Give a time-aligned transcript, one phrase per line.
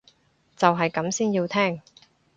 [0.55, 1.79] 就係咁先要聽